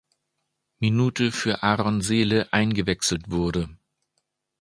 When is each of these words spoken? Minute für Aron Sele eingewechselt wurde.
Minute 0.79 1.31
für 1.31 1.61
Aron 1.61 2.01
Sele 2.01 2.51
eingewechselt 2.51 3.29
wurde. 3.29 3.69